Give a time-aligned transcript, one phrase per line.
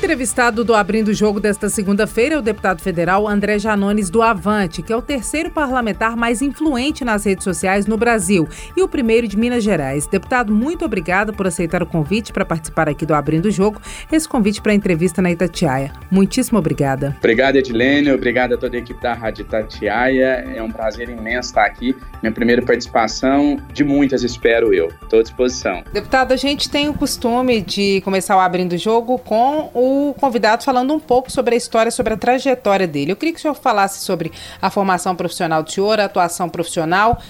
[0.00, 4.80] Entrevistado do Abrindo o Jogo desta segunda-feira é o deputado federal André Janones do Avante,
[4.80, 9.28] que é o terceiro parlamentar mais influente nas redes sociais no Brasil e o primeiro
[9.28, 10.06] de Minas Gerais.
[10.06, 13.78] Deputado, muito obrigado por aceitar o convite para participar aqui do Abrindo o Jogo,
[14.10, 15.92] esse convite para a entrevista na Itatiaia.
[16.10, 17.14] Muitíssimo obrigada.
[17.18, 18.10] Obrigado, Edilene.
[18.10, 20.46] Obrigado a toda a equipe da Rádio Itatiaia.
[20.56, 21.94] É um prazer imenso estar aqui.
[22.22, 24.88] Minha primeira participação, de muitas, espero eu.
[25.02, 25.82] Estou à disposição.
[25.92, 30.62] Deputado, a gente tem o costume de começar o Abrindo o Jogo com o convidado
[30.62, 33.12] falando um pouco sobre a história, sobre a trajetória dele.
[33.12, 37.20] Eu queria que o senhor falasse sobre a formação profissional do senhor, a atuação profissional.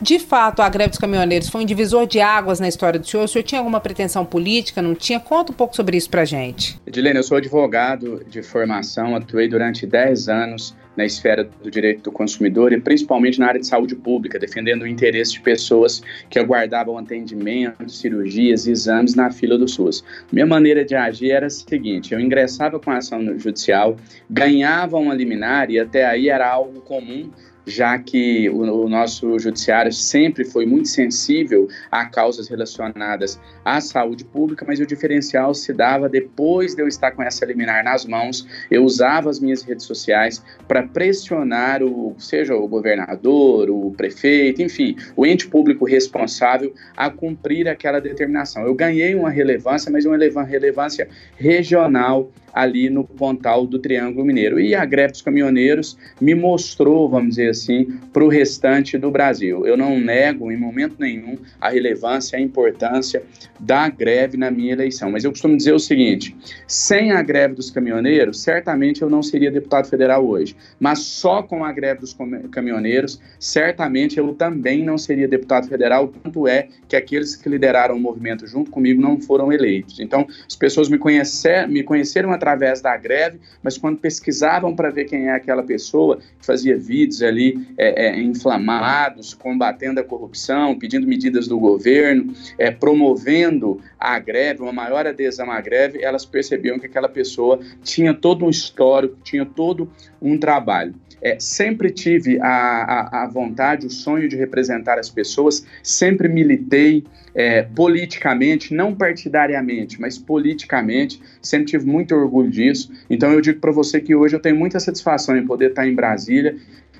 [0.00, 3.24] De fato, a greve dos caminhoneiros foi um divisor de águas na história do senhor?
[3.24, 4.82] O senhor tinha alguma pretensão política?
[4.82, 5.20] Não tinha?
[5.20, 6.80] Conta um pouco sobre isso pra gente.
[6.86, 12.12] Edilene, eu sou advogado de formação, atuei durante 10 anos na esfera do direito do
[12.12, 16.96] consumidor e principalmente na área de saúde pública, defendendo o interesse de pessoas que aguardavam
[16.98, 20.04] atendimento, cirurgias, exames na fila do SUS.
[20.32, 23.96] Minha maneira de agir era a seguinte: eu ingressava com a ação judicial,
[24.28, 27.30] ganhava uma liminar e até aí era algo comum
[27.66, 34.24] já que o, o, nosso judiciário sempre foi muito sensível a causas relacionadas à saúde
[34.24, 38.46] pública, mas o diferencial se dava depois de eu estar com essa liminar nas mãos,
[38.70, 44.96] eu usava as minhas redes sociais para pressionar o, seja o governador, o prefeito, enfim,
[45.16, 48.64] o ente público responsável a cumprir aquela determinação.
[48.64, 54.60] Eu ganhei uma relevância, mas uma relevância regional ali no pontal do Triângulo Mineiro.
[54.60, 59.66] E a greve dos caminhoneiros me mostrou, vamos dizer assim, para o restante do Brasil.
[59.66, 63.22] Eu não nego em momento nenhum a relevância, a importância
[63.58, 66.36] da greve na minha eleição, mas eu costumo dizer o seguinte:
[66.66, 71.64] sem a greve dos caminhoneiros, certamente eu não seria deputado federal hoje, mas só com
[71.64, 72.16] a greve dos
[72.50, 78.00] caminhoneiros, certamente eu também não seria deputado federal, tanto é que aqueles que lideraram o
[78.00, 80.00] movimento junto comigo não foram eleitos.
[80.00, 82.43] Então, as pessoas me, conhecer, me conheceram através
[82.82, 87.66] da greve, mas quando pesquisavam para ver quem é aquela pessoa que fazia vídeos ali
[87.78, 94.72] é, é, inflamados, combatendo a corrupção, pedindo medidas do governo, é, promovendo a greve, uma
[94.72, 99.90] maior adesão à greve, elas percebiam que aquela pessoa tinha todo um histórico, tinha todo
[100.20, 100.94] um trabalho.
[101.24, 107.02] É, sempre tive a, a, a, vontade, o sonho de representar as pessoas, sempre militei
[107.34, 112.92] é, politicamente, não partidariamente, mas politicamente, sempre tive muito orgulho disso.
[113.08, 115.94] Então eu digo para você que hoje eu tenho muita satisfação em poder estar em
[115.94, 116.56] Brasília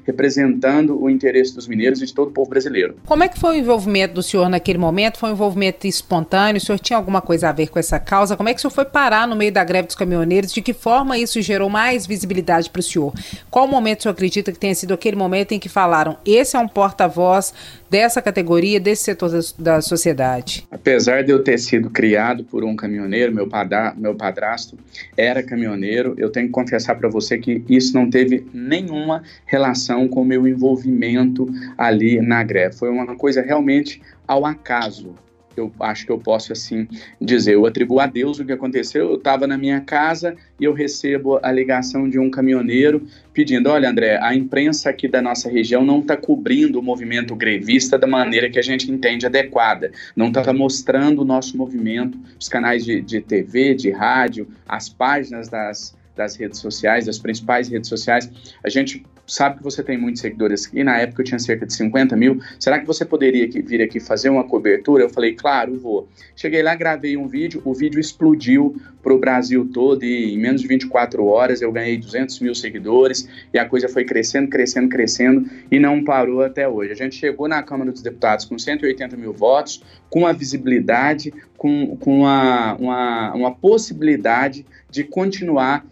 [0.07, 2.97] representando o interesse dos mineiros e de todo o povo brasileiro.
[3.07, 5.19] Como é que foi o envolvimento do senhor naquele momento?
[5.19, 6.59] Foi um envolvimento espontâneo?
[6.59, 8.37] O senhor tinha alguma coisa a ver com essa causa?
[8.37, 10.53] Como é que o senhor foi parar no meio da greve dos caminhoneiros?
[10.53, 13.13] De que forma isso gerou mais visibilidade para o senhor?
[13.51, 16.59] Qual momento o senhor acredita que tenha sido aquele momento em que falaram esse é
[16.59, 17.53] um porta-voz
[17.95, 20.67] dessa categoria, desse setor da, da, sociedade?
[20.69, 24.77] Apesar de eu ter sido criado por um caminhoneiro, meu, padra, meu padrasto
[25.17, 30.23] era caminhoneiro, eu tenho que confessar para você que isso não teve nenhuma relação com
[30.23, 32.75] o meu envolvimento ali na greve.
[32.75, 35.15] Foi uma coisa realmente ao acaso.
[35.57, 36.89] Eu acho que eu posso assim
[37.21, 37.55] dizer.
[37.55, 39.11] Eu atribuo a Deus o que aconteceu.
[39.11, 43.91] Eu estava na minha casa e eu recebo a ligação de um caminhoneiro pedindo: Olha,
[43.91, 48.51] André, a imprensa aqui da nossa região não está cobrindo o movimento grevista da maneira
[48.51, 49.93] que a gente entende adequada.
[50.17, 55.49] Não está mostrando o nosso movimento, os canais de, de TV, de rádio, as páginas
[55.49, 58.31] das, das redes sociais, das principais redes sociais.
[58.65, 61.75] A gente sabe que você tem muitos seguidores aqui, na época eu tinha cerca de
[61.75, 65.03] 50 mil, será que você poderia vir aqui fazer uma cobertura?
[65.03, 66.09] Eu falei, claro, vou.
[66.37, 70.63] Cheguei lá, gravei um vídeo, o vídeo explodiu para o Brasil todo e em menos
[70.63, 75.49] de 24 horas eu ganhei 200 mil seguidores e a coisa foi crescendo, crescendo, crescendo
[75.71, 76.93] e não parou até hoje.
[76.93, 81.97] A gente chegou na Câmara dos Deputados com 180 mil votos, com a visibilidade, com,
[81.97, 85.85] com uma, uma, uma possibilidade de continuar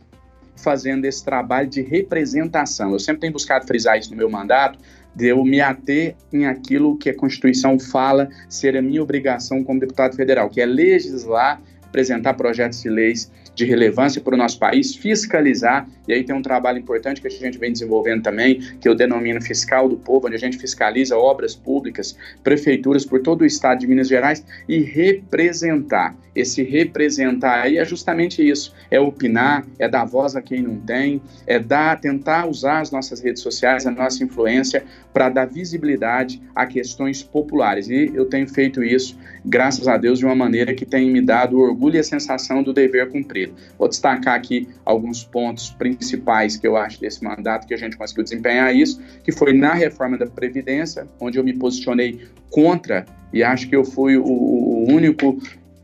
[0.57, 2.93] fazendo esse trabalho de representação.
[2.93, 4.79] Eu sempre tenho buscado frisar isso no meu mandato,
[5.15, 9.81] de eu me ater em aquilo que a Constituição fala ser a minha obrigação como
[9.81, 14.95] deputado federal, que é legislar, apresentar projetos de leis de relevância para o nosso país,
[14.95, 18.95] fiscalizar, e aí tem um trabalho importante que a gente vem desenvolvendo também, que eu
[18.95, 23.81] denomino fiscal do povo, onde a gente fiscaliza obras públicas, prefeituras por todo o estado
[23.81, 26.17] de Minas Gerais e representar.
[26.35, 31.21] Esse representar aí é justamente isso, é opinar, é dar voz a quem não tem,
[31.47, 34.83] é dar, tentar usar as nossas redes sociais, a nossa influência
[35.13, 37.89] para dar visibilidade a questões populares.
[37.89, 41.59] E eu tenho feito isso, graças a Deus, de uma maneira que tem me dado
[41.59, 43.55] orgulho e a sensação do dever cumprido.
[43.79, 48.25] Vou destacar aqui alguns pontos principais que eu acho desse mandato que a gente conseguiu
[48.25, 53.69] desempenhar isso, que foi na reforma da Previdência, onde eu me posicionei contra e acho
[53.69, 55.39] que eu fui o, o único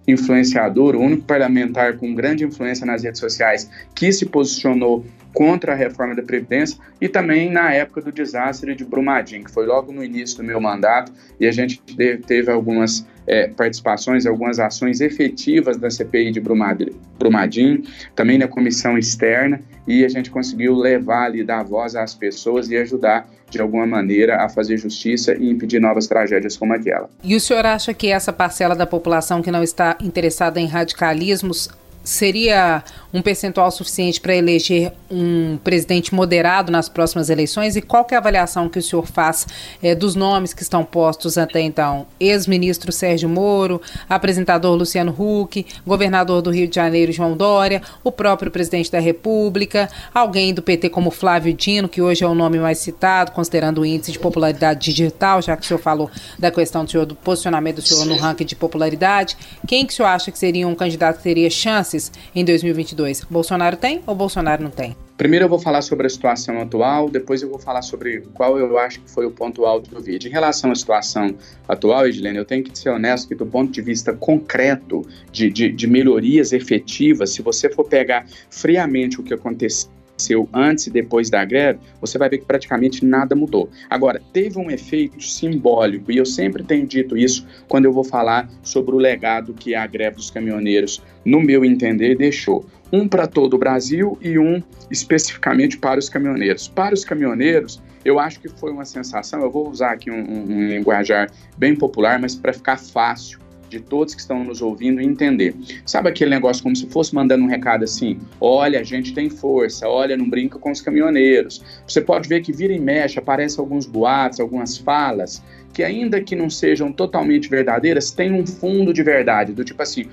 [0.07, 5.77] influenciador, o único parlamentar com grande influência nas redes sociais que se posicionou contra a
[5.77, 10.03] reforma da Previdência e também na época do desastre de Brumadinho, que foi logo no
[10.03, 11.81] início do meu mandato, e a gente
[12.27, 17.83] teve algumas é, participações, algumas ações efetivas da CPI de Brumadinho,
[18.17, 22.77] também na comissão externa, e a gente conseguiu levar ali, dar voz às pessoas e
[22.77, 27.09] ajudar de alguma maneira a fazer justiça e impedir novas tragédias como aquela.
[27.23, 31.71] E o senhor acha que essa parcela da população que não está interessada em radicalismos
[32.09, 32.83] seria
[33.13, 37.77] um percentual suficiente para eleger um presidente moderado nas próximas eleições?
[37.77, 39.47] E qual é a avaliação que o senhor faz
[39.83, 42.07] é, dos nomes que estão postos até então?
[42.19, 48.51] Ex-ministro Sérgio Moro, apresentador Luciano Huck, governador do Rio de Janeiro João Dória, o próprio
[48.51, 52.79] presidente da República, alguém do PT como Flávio Dino, que hoje é o nome mais
[52.79, 56.91] citado, considerando o índice de popularidade digital, já que o senhor falou da questão do
[56.91, 59.37] senhor, do posicionamento do senhor no ranking de popularidade.
[59.67, 61.98] Quem que o senhor acha que seria um candidato que teria chances
[62.35, 62.99] em 2022?
[62.99, 63.25] 2022?
[63.31, 64.97] Bolsonaro tem ou Bolsonaro não tem?
[65.17, 68.79] Primeiro eu vou falar sobre a situação atual, depois eu vou falar sobre qual eu
[68.79, 70.29] acho que foi o ponto alto do vídeo.
[70.29, 71.35] Em relação à situação
[71.67, 75.03] atual, Edilene, eu tenho que ser honesto que do ponto de vista concreto
[75.33, 80.89] de, de, de melhorias efetivas, se você for pegar friamente o que aconteceu aconteceu antes
[80.89, 83.71] e depois da greve, você vai ver que praticamente nada mudou.
[83.89, 88.51] Agora, teve um efeito simbólico, e eu sempre tenho dito isso quando eu vou falar
[88.63, 92.67] sobre o legado que a greve dos caminhoneiros, no meu entender, deixou.
[92.93, 96.69] Um para todo o Brasil e um especificamente para os caminhoneiros.
[96.69, 100.53] Para os caminhoneiros, eu acho que foi uma sensação, eu vou usar aqui um, um,
[100.53, 103.39] um linguajar bem popular, mas para ficar fácil
[103.69, 105.55] de todos que estão nos ouvindo entender.
[105.85, 109.89] Sabe aquele negócio como se fosse mandando um recado assim: olha, a gente tem força,
[109.89, 111.63] olha, não brinca com os caminhoneiros.
[111.87, 115.43] Você pode ver que vira e mexe, aparecem alguns boatos, algumas falas
[115.73, 120.07] que ainda que não sejam totalmente verdadeiras, tem um fundo de verdade, do tipo assim,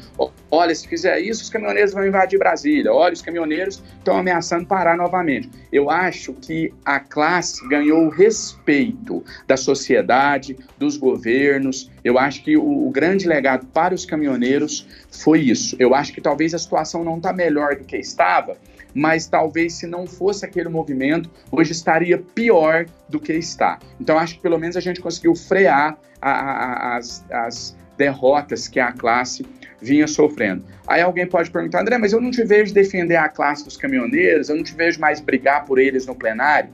[0.51, 4.95] olha, se fizer isso, os caminhoneiros vão invadir Brasília, olha, os caminhoneiros estão ameaçando parar
[4.95, 5.49] novamente.
[5.71, 12.55] Eu acho que a classe ganhou o respeito da sociedade, dos governos, eu acho que
[12.55, 15.75] o, o grande legado para os caminhoneiros foi isso.
[15.79, 18.57] Eu acho que talvez a situação não está melhor do que estava,
[18.95, 23.77] mas talvez se não fosse aquele movimento, hoje estaria pior do que está.
[23.99, 28.79] Então acho que pelo menos a gente conseguiu frear a, a, as, as derrotas que
[28.79, 29.45] a classe
[29.81, 30.65] vinha sofrendo.
[30.87, 34.47] Aí alguém pode perguntar, André, mas eu não te vejo defender a classe dos caminhoneiros,
[34.47, 36.69] eu não te vejo mais brigar por eles no plenário.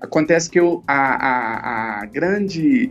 [0.00, 2.90] Acontece que eu, a, a, a grande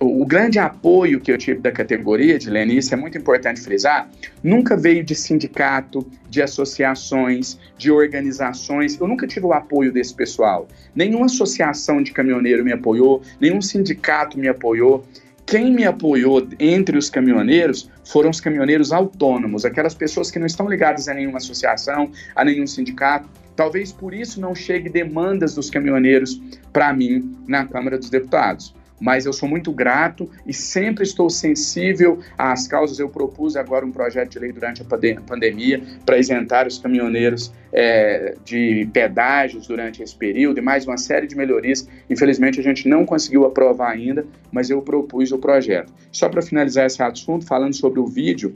[0.00, 4.08] o grande apoio que eu tive da categoria de Leni, isso é muito importante frisar,
[4.42, 8.98] nunca veio de sindicato, de associações, de organizações.
[9.00, 10.68] Eu nunca tive o apoio desse pessoal.
[10.94, 15.04] Nenhuma associação de caminhoneiro me apoiou, nenhum sindicato me apoiou.
[15.44, 20.68] Quem me apoiou entre os caminhoneiros foram os caminhoneiros autônomos, aquelas pessoas que não estão
[20.68, 23.28] ligadas a nenhuma associação, a nenhum sindicato.
[23.56, 26.40] Talvez por isso não chegue demandas dos caminhoneiros
[26.72, 32.20] para mim na Câmara dos Deputados mas eu sou muito grato e sempre estou sensível
[32.36, 32.98] às causas.
[32.98, 38.34] Eu propus agora um projeto de lei durante a pandemia para isentar os caminhoneiros é,
[38.44, 41.88] de pedágios durante esse período e mais uma série de melhorias.
[42.08, 45.92] Infelizmente, a gente não conseguiu aprovar ainda, mas eu propus o projeto.
[46.10, 48.54] Só para finalizar esse assunto, falando sobre o vídeo,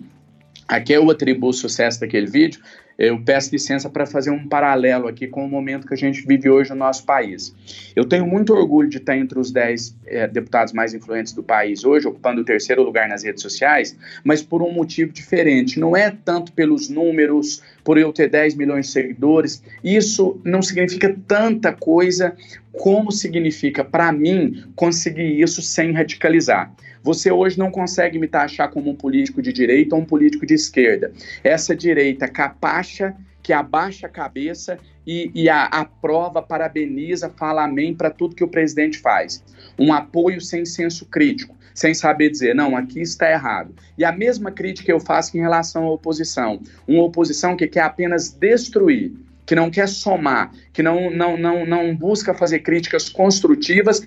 [0.67, 2.61] aqui eu atribuo o sucesso daquele vídeo
[3.03, 6.49] eu peço licença para fazer um paralelo aqui com o momento que a gente vive
[6.49, 7.53] hoje no nosso país.
[7.97, 11.85] Eu tenho muito orgulho de estar entre os 10 é, deputados mais influentes do país
[11.85, 15.81] hoje, ocupando o terceiro lugar nas redes sociais, mas por um motivo diferente.
[15.81, 19.65] Não é tanto pelos números, por eu ter 10 milhões de seguidores.
[19.83, 22.37] Isso não significa tanta coisa
[22.71, 26.73] como significa para mim conseguir isso sem radicalizar.
[27.03, 30.55] Você hoje não consegue me taxar como um político de direita ou um político de
[30.55, 31.13] esquerda.
[31.43, 38.11] Essa direita capacha, que abaixa a cabeça e, e a, aprova, parabeniza, fala amém para
[38.11, 39.43] tudo que o presidente faz.
[39.79, 43.75] Um apoio sem senso crítico sem saber dizer, não, aqui está errado.
[43.97, 46.61] E a mesma crítica eu faço em relação à oposição.
[46.87, 49.13] Uma oposição que quer apenas destruir,
[49.47, 54.07] que não quer somar, que não, não, não, não busca fazer críticas construtivas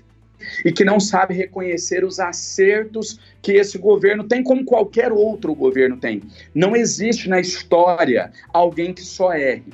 [0.64, 5.96] e que não sabe reconhecer os acertos que esse governo tem, como qualquer outro governo
[5.96, 6.22] tem.
[6.54, 9.64] Não existe na história alguém que só erre.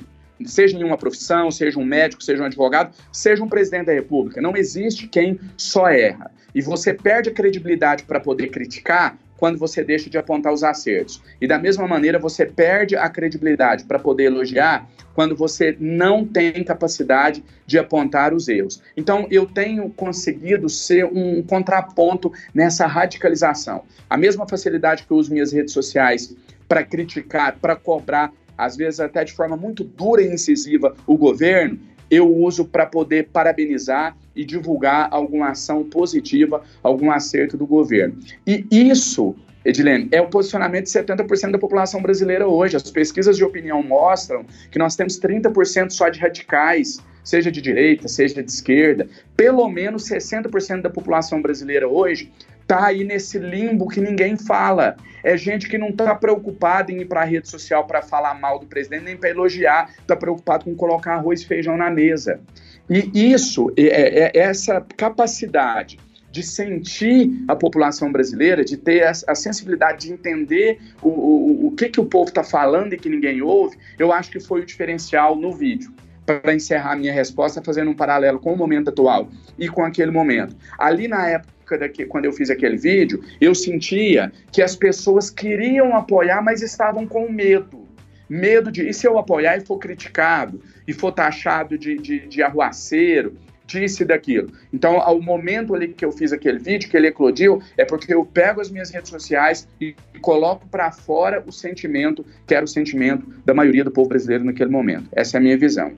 [0.45, 4.41] Seja em uma profissão, seja um médico, seja um advogado, seja um presidente da República.
[4.41, 6.31] Não existe quem só erra.
[6.53, 11.21] E você perde a credibilidade para poder criticar quando você deixa de apontar os acertos.
[11.41, 16.63] E da mesma maneira, você perde a credibilidade para poder elogiar quando você não tem
[16.63, 18.81] capacidade de apontar os erros.
[18.95, 23.83] Então, eu tenho conseguido ser um contraponto nessa radicalização.
[24.09, 26.33] A mesma facilidade que eu uso minhas redes sociais
[26.65, 31.77] para criticar, para cobrar, às vezes até de forma muito dura e incisiva, o governo,
[32.09, 38.17] eu uso para poder parabenizar e divulgar alguma ação positiva, algum acerto do governo.
[38.45, 42.75] E isso, Edilene, é o posicionamento de 70% da população brasileira hoje.
[42.75, 48.07] As pesquisas de opinião mostram que nós temos 30% só de radicais, seja de direita,
[48.07, 49.07] seja de esquerda.
[49.37, 52.31] Pelo menos 60% da população brasileira hoje
[52.67, 54.95] tá aí nesse limbo que ninguém fala.
[55.23, 58.59] É gente que não está preocupada em ir para a rede social para falar mal
[58.59, 62.41] do presidente, nem para elogiar, está preocupado com colocar arroz e feijão na mesa.
[62.89, 65.97] E isso, é, é, essa capacidade
[66.31, 71.71] de sentir a população brasileira, de ter a, a sensibilidade de entender o, o, o
[71.71, 74.65] que, que o povo está falando e que ninguém ouve, eu acho que foi o
[74.65, 75.93] diferencial no vídeo
[76.25, 80.55] para encerrar minha resposta, fazendo um paralelo com o momento atual e com aquele momento.
[80.77, 85.95] Ali na época daqui, quando eu fiz aquele vídeo, eu sentia que as pessoas queriam
[85.95, 87.82] apoiar, mas estavam com medo.
[88.29, 92.41] Medo de, e se eu apoiar e for criticado, e for taxado de, de, de
[92.41, 94.51] arruaceiro, disse daquilo.
[94.71, 98.25] Então, ao momento ali que eu fiz aquele vídeo, que ele eclodiu, é porque eu
[98.25, 103.25] pego as minhas redes sociais e coloco para fora o sentimento, que era o sentimento
[103.45, 105.09] da maioria do povo brasileiro naquele momento.
[105.13, 105.93] Essa é a minha visão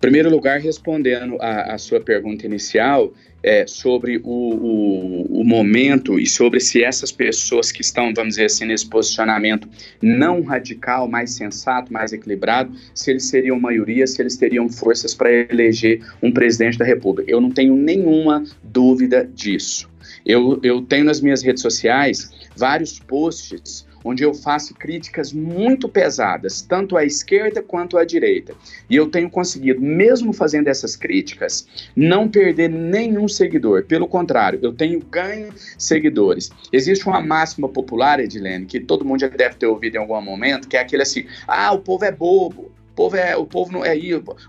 [0.00, 3.12] primeiro lugar, respondendo a, a sua pergunta inicial
[3.42, 8.46] é, sobre o, o, o, momento e sobre se essas pessoas que estão, vamos dizer
[8.46, 9.68] assim, nesse posicionamento
[10.02, 15.32] não radical, mais sensato, mais equilibrado, se eles seriam maioria, se eles teriam forças para
[15.32, 17.30] eleger um presidente da República.
[17.30, 19.88] Eu não tenho nenhuma dúvida disso.
[20.24, 26.62] Eu, eu tenho nas minhas redes sociais vários posts onde eu faço críticas muito pesadas,
[26.62, 28.54] tanto à esquerda quanto à direita.
[28.88, 33.84] E eu tenho conseguido, mesmo fazendo essas críticas, não perder nenhum seguidor.
[33.84, 36.50] Pelo contrário, eu tenho ganho seguidores.
[36.72, 40.68] Existe uma máxima popular, Edilene, que todo mundo já deve ter ouvido em algum momento,
[40.68, 42.70] que é aquele assim: ah, o povo é bobo.
[42.92, 43.94] O povo é, o povo não é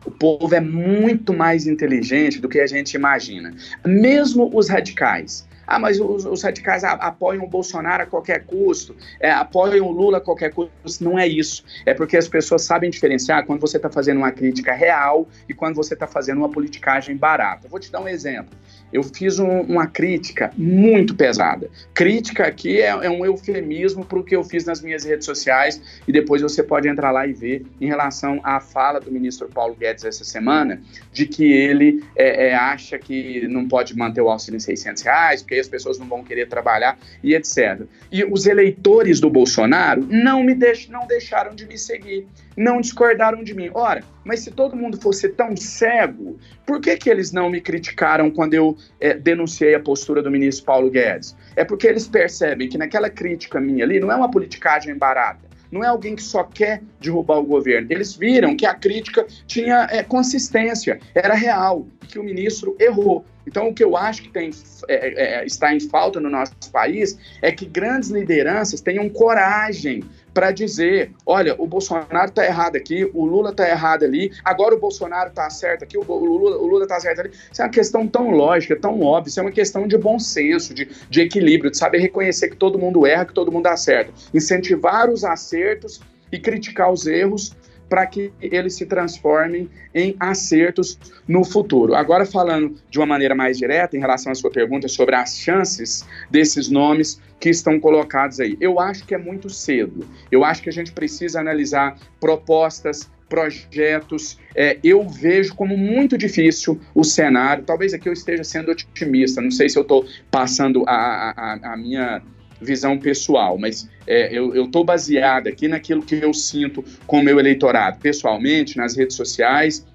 [0.06, 3.54] o povo é muito mais inteligente do que a gente imagina.
[3.86, 9.30] Mesmo os radicais, ah, mas os, os radicais apoiam o Bolsonaro a qualquer custo, é,
[9.30, 10.72] apoiam o Lula a qualquer custo.
[11.02, 11.64] Não é isso.
[11.86, 15.76] É porque as pessoas sabem diferenciar quando você está fazendo uma crítica real e quando
[15.76, 17.68] você está fazendo uma politicagem barata.
[17.68, 18.56] Vou te dar um exemplo
[18.92, 21.70] eu fiz um, uma crítica muito pesada.
[21.94, 25.82] Crítica aqui é, é um eufemismo para o que eu fiz nas minhas redes sociais
[26.08, 29.76] e depois você pode entrar lá e ver em relação à fala do ministro Paulo
[29.76, 34.58] Guedes essa semana de que ele é, é, acha que não pode manter o auxílio
[34.58, 37.82] em 600 reais porque aí as pessoas não vão querer trabalhar e etc.
[38.12, 43.44] E os eleitores do Bolsonaro não me deix, não deixaram de me seguir, não discordaram
[43.44, 43.70] de mim.
[43.72, 48.32] Ora, mas se todo mundo fosse tão cego, por que, que eles não me criticaram
[48.32, 51.38] quando eu é, denunciei a postura do ministro Paulo Guedes?
[51.56, 55.48] É porque eles percebem que naquela crítica minha ali não é uma politicagem barata.
[55.72, 57.88] Não é alguém que só quer derrubar o governo.
[57.92, 63.26] Eles viram que a crítica tinha é, consistência, era real, que o ministro errou.
[63.46, 64.52] Então, o que eu acho que tem,
[64.90, 70.04] é, é, está em falta no nosso país é que grandes lideranças tenham coragem
[70.38, 74.80] para dizer: olha, o Bolsonaro está errado aqui, o Lula está errado ali, agora o
[74.80, 77.32] Bolsonaro está certo aqui, o Lula está certo ali.
[77.52, 80.76] Isso é uma questão tão lógica, tão óbvia, isso é uma questão de bom senso,
[80.76, 84.12] de, de equilíbrio, de saber reconhecer que todo mundo erra, que todo mundo acerta.
[84.32, 86.00] Incentivar os acertos
[86.32, 87.56] e criticar os erros
[87.90, 91.96] para que eles se transformem em acertos no futuro.
[91.96, 96.06] Agora, falando de uma maneira mais direta em relação à sua pergunta sobre as chances
[96.30, 100.08] desses nomes que estão colocados aí, eu acho que é muito cedo.
[100.32, 104.40] Eu acho que a gente precisa analisar propostas, projetos.
[104.56, 107.64] É, eu vejo como muito difícil o cenário.
[107.64, 111.78] Talvez aqui eu esteja sendo otimista, não sei se eu estou passando a, a, a
[111.78, 112.22] minha
[112.62, 117.40] visão pessoal, mas é, eu estou baseado aqui naquilo que eu sinto com o meu
[117.40, 119.86] eleitorado, pessoalmente, nas redes sociais,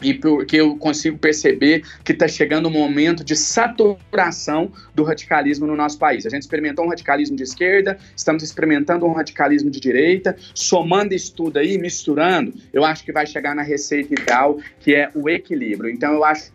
[0.00, 5.74] e porque eu consigo perceber que está chegando um momento de saturação do radicalismo no
[5.74, 6.26] nosso país.
[6.26, 11.34] A gente experimentou um radicalismo de esquerda, estamos experimentando um radicalismo de direita, somando isso
[11.34, 15.90] tudo aí, misturando, eu acho que vai chegar na receita ideal, que é o equilíbrio.
[15.90, 16.52] Então, eu acho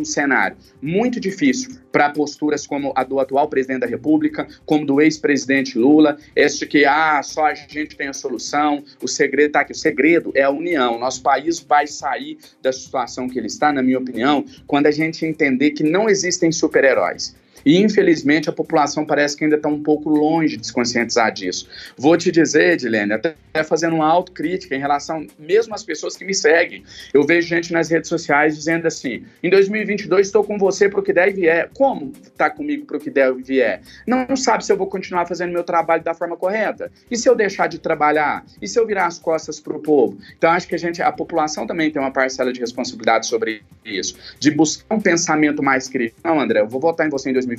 [0.00, 5.00] um cenário muito difícil para posturas como a do atual presidente da República, como do
[5.00, 9.72] ex-presidente Lula, esse que ah, só a gente tem a solução, o segredo está aqui.
[9.72, 10.98] O segredo é a união.
[10.98, 15.24] Nosso país vai sair da situação que ele está, na minha opinião, quando a gente
[15.24, 20.10] entender que não existem super-heróis E, infelizmente, a população parece que ainda está um pouco
[20.10, 21.68] longe de se conscientizar disso.
[21.96, 26.34] Vou te dizer, Edilene, até fazendo uma autocrítica em relação mesmo às pessoas que me
[26.34, 26.84] seguem.
[27.12, 31.02] Eu vejo gente nas redes sociais dizendo assim: em 2022 estou com você para o
[31.02, 31.70] que der e vier.
[31.74, 33.80] Como está comigo para o que der e vier?
[34.06, 36.90] Não, sabe se eu vou continuar fazendo meu trabalho da forma correta?
[37.10, 38.44] E se eu deixar de trabalhar?
[38.60, 40.18] E se eu virar as costas para o povo?
[40.36, 44.16] Então, acho que a gente, a população também tem uma parcela de responsabilidade sobre isso,
[44.38, 46.20] de buscar um pensamento mais crítico.
[46.24, 47.53] Não, André, eu vou votar em você em 2022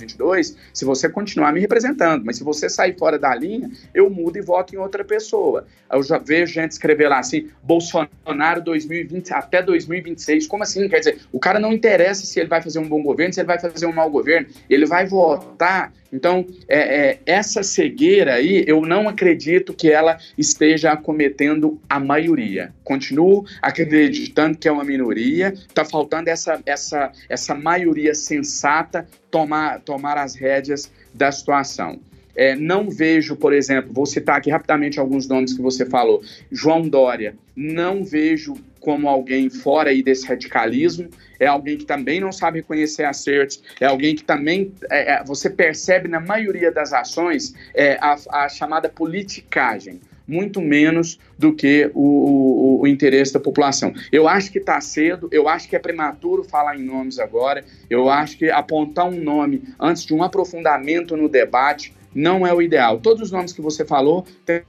[0.74, 4.42] se você continuar me representando, mas se você sair fora da linha, eu mudo e
[4.42, 5.66] voto em outra pessoa.
[5.92, 10.48] Eu já vejo gente escrever lá assim, Bolsonaro 2020 até 2026.
[10.48, 10.88] Como assim?
[10.90, 13.48] Quer dizer, o cara não interessa se ele vai fazer um bom governo, se ele
[13.48, 15.94] vai fazer um mau governo, ele vai votar.
[16.12, 22.74] Então, é, é, essa cegueira aí, eu não acredito que ela esteja acometendo a maioria.
[22.84, 29.06] Continuo acreditando que é uma minoria, está faltando essa, essa, essa maioria sensata
[29.36, 32.00] tomar, tomar as rédeas da situação.
[32.34, 36.22] É, não vejo, por exemplo, vou citar aqui rapidamente alguns nomes que você falou.
[36.50, 42.32] João Dória, não vejo como alguém fora aí desse radicalismo, é alguém que também não
[42.32, 47.54] sabe reconhecer acertos, é alguém que também, é, é, você percebe na maioria das ações,
[47.74, 53.94] é, a, a chamada politicagem muito menos do que o, o, o, interesse da população.
[54.12, 58.10] Eu acho que está cedo, eu acho que é prematuro falar em nomes agora, eu
[58.10, 63.00] acho que apontar um nome antes de um aprofundamento no debate não é o ideal.
[63.00, 64.62] Todos os nomes que você falou têm,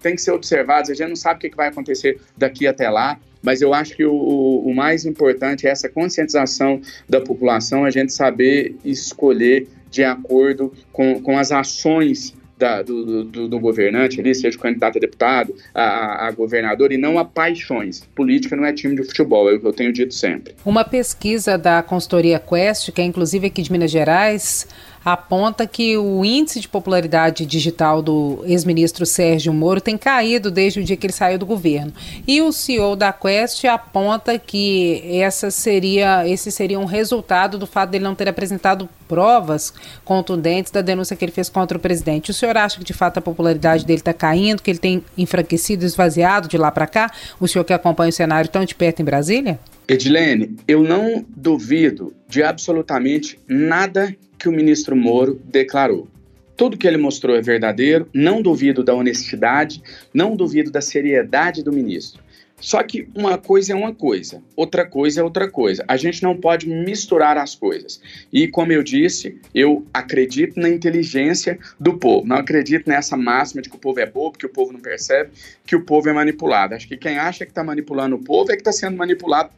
[0.00, 3.18] têm que ser observados, a gente não sabe o que vai acontecer daqui até lá,
[3.42, 8.10] mas eu acho que o, o, mais importante é essa conscientização da população, a gente
[8.10, 14.58] saber escolher de acordo com, com as ações da, do, do, do, governante ali, seja
[14.58, 18.00] candidato a deputado, a, a, governador, e não a paixões.
[18.14, 20.54] Política não é time de futebol, é o que eu tenho dito sempre.
[20.64, 24.66] Uma pesquisa da consultoria Quest, que é inclusive aqui de Minas Gerais,
[25.04, 30.84] aponta que o índice de popularidade digital do ex-ministro Sérgio Moro tem caído desde o
[30.84, 31.92] dia que ele saiu do governo.
[32.26, 37.90] E o CEO da Quest aponta que essa seria, esse seria um resultado do fato
[37.90, 42.30] dele não ter apresentado provas contundentes da denúncia que ele fez contra o presidente.
[42.30, 45.84] O senhor acha que de fato a popularidade dele está caindo, que ele tem enfraquecido,
[45.84, 47.10] esvaziado de lá para cá?
[47.38, 49.58] O senhor que acompanha o cenário tão de perto em Brasília?
[49.86, 56.06] Edilene, eu não duvido de absolutamente nada que o ministro Moro declarou.
[56.54, 61.72] Tudo que ele mostrou é verdadeiro, não duvido da honestidade, não duvido da seriedade do
[61.72, 62.22] ministro.
[62.60, 65.82] Só que uma coisa é uma coisa, outra coisa é outra coisa.
[65.88, 67.98] A gente não pode misturar as coisas.
[68.30, 72.26] E como eu disse, eu acredito na inteligência do povo.
[72.26, 75.30] Não acredito nessa máxima de que o povo é bobo, que o povo não percebe,
[75.66, 76.74] que o povo é manipulado.
[76.74, 79.48] Acho que quem acha que está manipulando o povo é que está sendo manipulado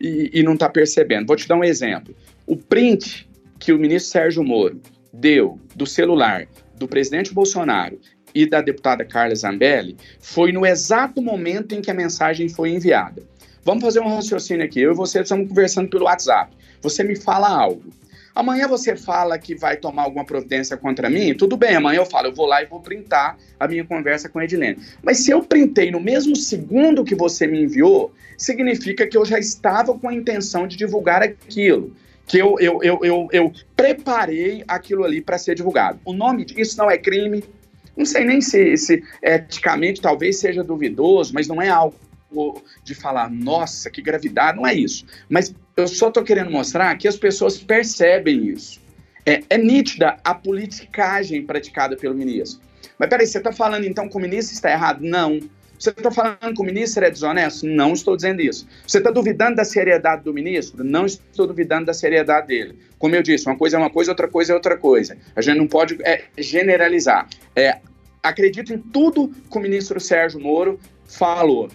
[0.00, 1.28] e, e não está percebendo.
[1.28, 2.12] Vou te dar um exemplo.
[2.44, 3.30] O print
[3.62, 4.80] que o ministro Sérgio Moro
[5.12, 7.96] deu do celular do presidente Bolsonaro
[8.34, 13.22] e da deputada Carla Zambelli foi no exato momento em que a mensagem foi enviada.
[13.62, 14.80] Vamos fazer um raciocínio aqui.
[14.80, 16.56] Eu e você estamos conversando pelo WhatsApp.
[16.80, 17.84] Você me fala algo.
[18.34, 22.28] Amanhã você fala que vai tomar alguma providência contra mim, tudo bem, amanhã eu falo,
[22.28, 24.78] eu vou lá e vou printar a minha conversa com a Edilene.
[25.02, 29.38] Mas se eu printei no mesmo segundo que você me enviou, significa que eu já
[29.38, 31.94] estava com a intenção de divulgar aquilo.
[32.32, 36.00] Que eu, eu, eu, eu, eu preparei aquilo ali para ser divulgado.
[36.02, 37.44] O nome disso não é crime.
[37.94, 41.94] Não sei nem se, se eticamente talvez seja duvidoso, mas não é algo
[42.82, 45.04] de falar, nossa, que gravidade, não é isso.
[45.28, 48.80] Mas eu só estou querendo mostrar que as pessoas percebem isso.
[49.26, 52.62] É, é nítida a politicagem praticada pelo ministro.
[52.98, 55.02] Mas peraí, você está falando então que o ministro está errado?
[55.02, 55.38] Não.
[55.82, 57.66] Você está falando que o ministro é desonesto?
[57.66, 58.68] Não estou dizendo isso.
[58.86, 60.84] Você está duvidando da seriedade do ministro?
[60.84, 62.78] Não estou duvidando da seriedade dele.
[63.00, 65.18] Como eu disse, uma coisa é uma coisa, outra coisa é outra coisa.
[65.34, 67.28] A gente não pode é, generalizar.
[67.56, 67.80] É,
[68.22, 71.68] acredito em tudo que o ministro Sérgio Moro falou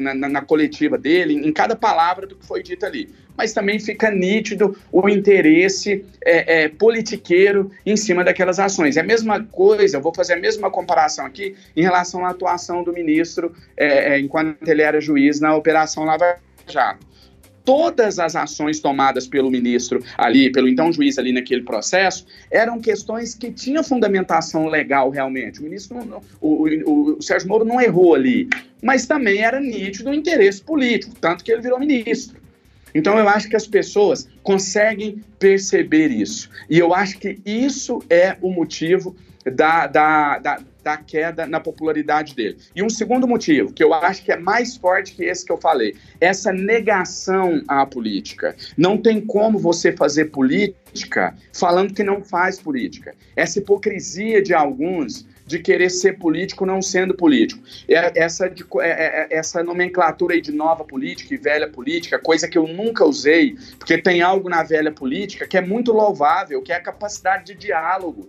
[0.00, 3.08] na, na, na, coletiva dele, em cada palavra do que foi dito ali.
[3.36, 8.96] Mas também fica nítido o interesse é, é, politiqueiro em cima daquelas ações.
[8.96, 12.82] É a mesma coisa, eu vou fazer a mesma comparação aqui em relação à atuação
[12.82, 17.15] do ministro é, é enquanto ele era juiz na Operação Lava Jato
[17.66, 23.34] todas as ações tomadas pelo ministro ali, pelo então juiz ali naquele processo, eram questões
[23.34, 25.58] que tinham fundamentação legal realmente.
[25.58, 28.48] O ministro, o, o, o, Sérgio Moro não errou ali,
[28.80, 32.40] mas também era nítido o interesse político, tanto que ele virou ministro.
[32.94, 36.48] Então eu acho que as pessoas conseguem perceber isso.
[36.70, 42.32] E eu acho que isso é o motivo da, da, da da queda na popularidade
[42.32, 42.58] dele.
[42.72, 45.58] E um segundo motivo, que eu acho que é mais forte que esse que eu
[45.58, 48.54] falei, essa negação à política.
[48.78, 53.16] Não tem como você fazer política falando que não faz política.
[53.34, 57.60] Essa hipocrisia de alguns de querer ser político não sendo político.
[57.88, 62.58] É, essa, é, é, essa nomenclatura aí de nova política e velha política, coisa que
[62.58, 66.76] eu nunca usei, porque tem algo na velha política que é muito louvável, que é
[66.76, 68.28] a capacidade de diálogo.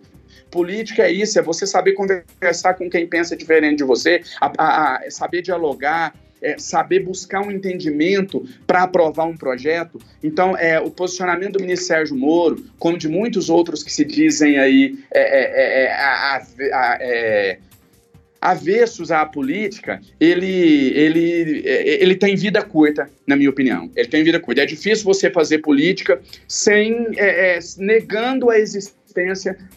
[0.51, 4.95] Política é isso, é você saber conversar com quem pensa diferente de você, a, a,
[4.97, 9.99] a saber dialogar, é, saber buscar um entendimento para aprovar um projeto.
[10.23, 14.60] Então, é, o posicionamento do ministro Sérgio Moro, como de muitos outros que se dizem
[14.60, 17.60] aí é, é, é a, a, é,
[18.39, 23.89] avessos à política, ele, ele, ele tem vida curta, na minha opinião.
[23.95, 24.62] Ele tem vida curta.
[24.62, 27.07] É difícil você fazer política sem
[27.77, 29.06] negando a existência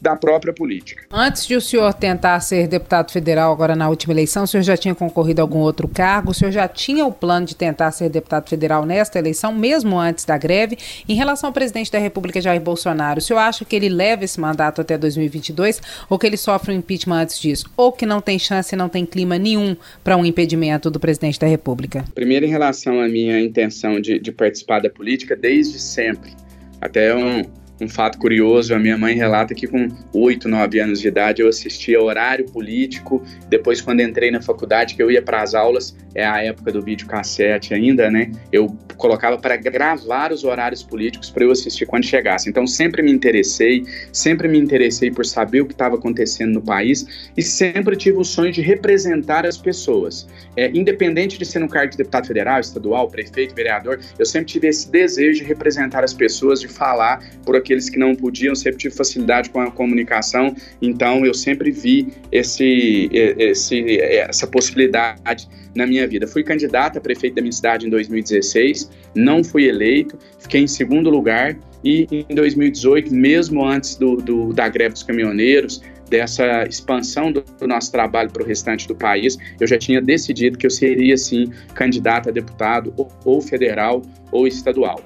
[0.00, 1.05] da própria política.
[1.11, 4.76] Antes de o senhor tentar ser deputado federal agora na última eleição, o senhor já
[4.76, 6.31] tinha concorrido a algum outro cargo?
[6.31, 10.24] O senhor já tinha o plano de tentar ser deputado federal nesta eleição, mesmo antes
[10.24, 10.76] da greve?
[11.09, 14.40] Em relação ao presidente da República, Jair Bolsonaro, o senhor acha que ele leva esse
[14.40, 17.70] mandato até 2022 ou que ele sofre um impeachment antes disso?
[17.76, 21.38] Ou que não tem chance e não tem clima nenhum para um impedimento do presidente
[21.38, 22.05] da República?
[22.14, 26.33] Primeiro, em relação à minha intenção de, de participar da política, desde sempre.
[26.81, 27.42] Até um,
[27.80, 31.48] um fato curioso, a minha mãe relata que com 8, 9 anos de idade eu
[31.48, 36.24] assistia horário político, depois quando entrei na faculdade que eu ia para as aulas, é
[36.24, 38.30] a época do videocassete ainda, né?
[38.52, 42.50] Eu colocava para gravar os horários políticos para eu assistir quando chegasse.
[42.50, 47.06] Então sempre me interessei, sempre me interessei por saber o que estava acontecendo no país
[47.36, 50.28] e sempre tive o sonho de representar as pessoas.
[50.56, 54.68] É, independente de ser no cargo de deputado federal, estadual, prefeito, vereador, eu sempre tive
[54.68, 58.78] esse desejo de representar as pessoas, de falar por aqui aqueles que não podiam, sempre
[58.78, 66.06] tive facilidade com a comunicação, então eu sempre vi esse, esse, essa possibilidade na minha
[66.09, 66.26] vida.
[66.26, 71.09] Fui candidato a prefeito da minha cidade em 2016, não fui eleito, fiquei em segundo
[71.09, 77.40] lugar e em 2018, mesmo antes do, do da greve dos caminhoneiros, dessa expansão do,
[77.40, 81.16] do nosso trabalho para o restante do país, eu já tinha decidido que eu seria,
[81.16, 84.02] sim, candidato a deputado ou, ou federal
[84.33, 85.00] ou estadual.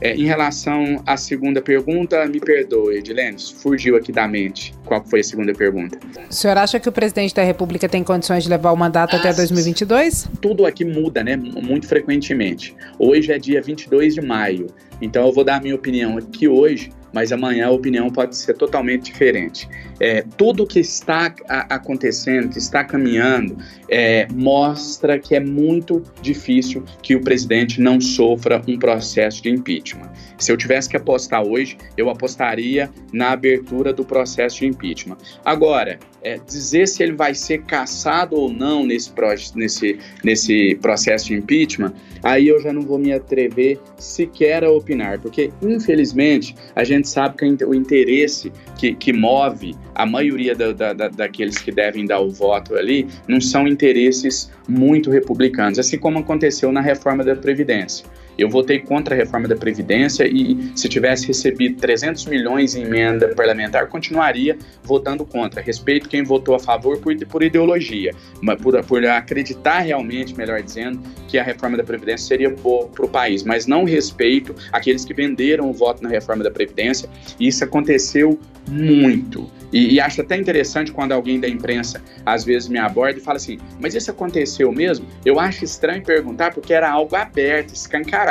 [0.00, 4.72] É, em relação à segunda pergunta, me perdoe, Edilene, fugiu aqui da mente.
[4.84, 5.98] Qual foi a segunda pergunta?
[6.30, 9.18] O senhor acha que o presidente da República tem condições de levar o mandato ah,
[9.18, 10.28] até 2022?
[10.40, 11.36] Tudo aqui muda, né?
[11.36, 12.76] Muito frequentemente.
[12.98, 14.68] Hoje é dia 22 de maio,
[15.02, 18.54] então eu vou dar a minha opinião aqui hoje mas amanhã a opinião pode ser
[18.54, 19.68] totalmente diferente.
[20.00, 23.56] É, tudo que está acontecendo, que está caminhando,
[23.88, 30.10] é, mostra que é muito difícil que o presidente não sofra um processo de impeachment.
[30.38, 35.16] Se eu tivesse que apostar hoje, eu apostaria na abertura do processo de impeachment.
[35.44, 39.12] Agora, é, dizer se ele vai ser caçado ou não nesse,
[39.54, 45.20] nesse, nesse processo de impeachment, aí eu já não vou me atrever sequer a opinar,
[45.20, 51.08] porque infelizmente a gente sabe que o interesse que, que move a maioria da, da,
[51.08, 56.70] daqueles que devem dar o voto ali não são interesses muito republicanos, assim como aconteceu
[56.70, 58.06] na reforma da Previdência.
[58.38, 63.34] Eu votei contra a reforma da Previdência e, se tivesse recebido 300 milhões em emenda
[63.34, 65.60] parlamentar, continuaria votando contra.
[65.60, 71.00] Respeito quem votou a favor por, por ideologia, mas por, por acreditar realmente, melhor dizendo,
[71.26, 75.12] que a reforma da Previdência seria boa para o país, mas não respeito aqueles que
[75.12, 77.08] venderam o voto na reforma da Previdência.
[77.40, 78.38] E isso aconteceu
[78.70, 79.50] muito.
[79.72, 83.36] E, e, acho até interessante quando alguém da imprensa às vezes me aborda e fala
[83.36, 85.06] assim: mas isso aconteceu mesmo?
[85.24, 88.27] Eu acho estranho perguntar porque era algo aberto, escancarado.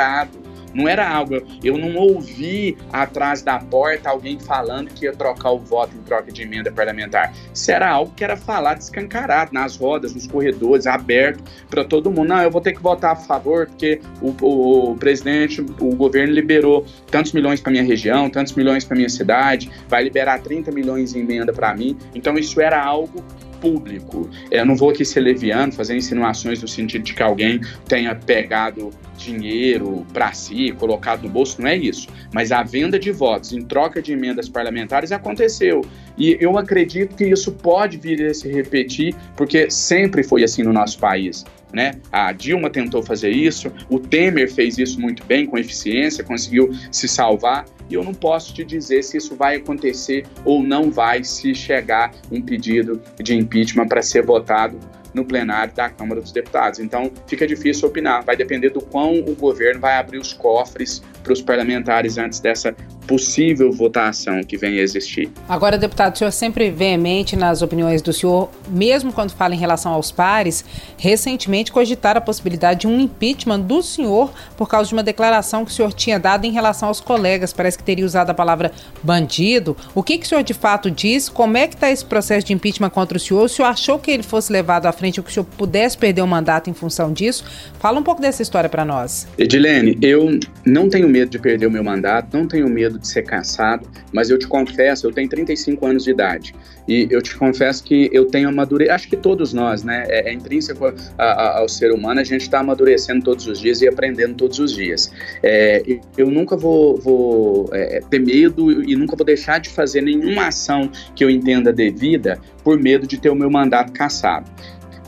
[0.74, 5.58] Não era algo, eu não ouvi atrás da porta alguém falando que ia trocar o
[5.58, 7.32] voto em troca de emenda parlamentar.
[7.52, 12.28] Isso era algo que era falado escancarado, nas rodas, nos corredores, aberto para todo mundo.
[12.28, 16.32] Não, eu vou ter que votar a favor porque o, o, o presidente, o governo
[16.32, 21.14] liberou tantos milhões para minha região, tantos milhões para minha cidade, vai liberar 30 milhões
[21.14, 21.96] em emenda para mim.
[22.14, 23.24] Então isso era algo
[23.60, 24.28] público.
[24.50, 28.90] Eu não vou aqui ser leviano, fazer insinuações no sentido de que alguém tenha pegado
[29.16, 32.08] dinheiro para si, colocado no bolso, não é isso.
[32.32, 35.82] Mas a venda de votos em troca de emendas parlamentares aconteceu.
[36.16, 40.72] E eu acredito que isso pode vir a se repetir, porque sempre foi assim no
[40.72, 41.44] nosso país.
[41.72, 41.92] Né?
[42.10, 47.06] A Dilma tentou fazer isso, o Temer fez isso muito bem, com eficiência, conseguiu se
[47.06, 51.54] salvar e eu não posso te dizer se isso vai acontecer ou não vai se
[51.54, 54.78] chegar um pedido de impeachment para ser votado
[55.18, 56.78] no plenário da Câmara dos Deputados.
[56.78, 58.24] Então, fica difícil opinar.
[58.24, 62.74] Vai depender do quão o governo vai abrir os cofres para os parlamentares antes dessa
[63.08, 65.30] possível votação que venha a existir.
[65.48, 69.92] Agora, deputado, o senhor sempre veemente nas opiniões do senhor, mesmo quando fala em relação
[69.92, 70.62] aos pares,
[70.98, 75.70] recentemente cogitaram a possibilidade de um impeachment do senhor por causa de uma declaração que
[75.70, 77.52] o senhor tinha dado em relação aos colegas.
[77.52, 78.70] Parece que teria usado a palavra
[79.02, 79.74] bandido.
[79.94, 81.30] O que, que o senhor de fato diz?
[81.30, 83.44] Como é que está esse processo de impeachment contra o senhor?
[83.44, 86.20] O senhor achou que ele fosse levado à frente ou que o senhor pudesse perder
[86.20, 87.44] o mandato em função disso?
[87.78, 89.26] Fala um pouco dessa história para nós.
[89.38, 93.22] Edilene, eu não tenho medo de perder o meu mandato, não tenho medo de ser
[93.22, 96.54] cansado, mas eu te confesso, eu tenho 35 anos de idade
[96.88, 100.32] e eu te confesso que eu tenho amadurecimento, acho que todos nós, né, é, é
[100.32, 100.86] intrínseco
[101.18, 104.58] a, a, ao ser humano, a gente está amadurecendo todos os dias e aprendendo todos
[104.58, 105.12] os dias.
[105.42, 105.82] É,
[106.16, 110.90] eu nunca vou, vou é, ter medo e nunca vou deixar de fazer nenhuma ação
[111.14, 114.50] que eu entenda devida por medo de ter o meu mandato cassado.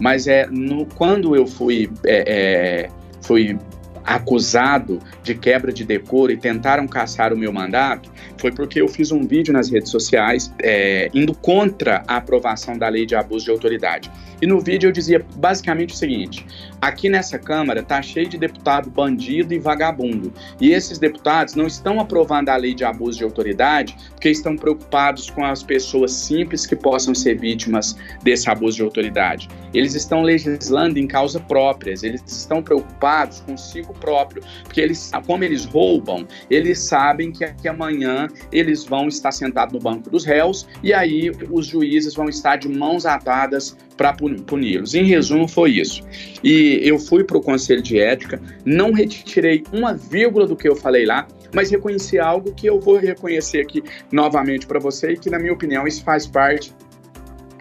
[0.00, 2.90] Mas é no, quando eu fui, é, é
[3.22, 3.56] fui
[4.04, 8.10] acusado de quebra de decoro e tentaram caçar o meu mandato
[8.40, 12.88] foi porque eu fiz um vídeo nas redes sociais é, indo contra a aprovação da
[12.88, 14.10] lei de abuso de autoridade.
[14.40, 16.46] E no vídeo eu dizia basicamente o seguinte:
[16.80, 20.32] aqui nessa Câmara tá cheio de deputado bandido e vagabundo.
[20.60, 25.30] E esses deputados não estão aprovando a lei de abuso de autoridade porque estão preocupados
[25.30, 29.48] com as pessoas simples que possam ser vítimas desse abuso de autoridade.
[29.72, 35.64] Eles estão legislando em causa próprias, eles estão preocupados consigo próprio, porque eles, como eles
[35.64, 40.92] roubam, eles sabem que, que amanhã eles vão estar sentados no banco dos réus e
[40.92, 44.94] aí os juízes vão estar de mãos atadas para puni-los.
[44.94, 46.02] Em resumo, foi isso.
[46.42, 50.74] E eu fui para o Conselho de Ética, não retirei uma vírgula do que eu
[50.74, 55.28] falei lá, mas reconheci algo que eu vou reconhecer aqui novamente para você e que,
[55.28, 56.72] na minha opinião, isso faz parte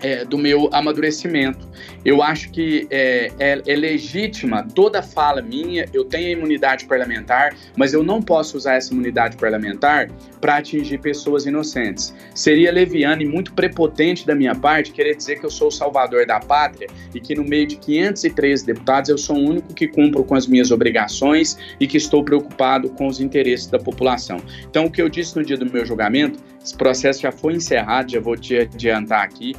[0.02, 1.68] é, do meu amadurecimento.
[2.04, 7.94] Eu acho que é, é, é, legítima toda fala minha, eu tenho imunidade parlamentar, mas
[7.94, 10.10] eu não posso usar essa imunidade parlamentar
[10.40, 12.14] para atingir pessoas inocentes.
[12.34, 16.26] Seria leviano e muito prepotente da minha parte querer dizer que eu sou o salvador
[16.26, 20.24] da pátria e que no meio de 503 deputados eu sou o único que cumpro
[20.24, 24.38] com as minhas obrigações e que estou preocupado com os interesses da população.
[24.70, 28.12] Então, o que eu disse no dia do meu julgamento, esse processo já foi encerrado,
[28.12, 29.56] já vou te adiantar aqui.